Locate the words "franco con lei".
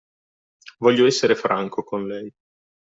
1.35-2.33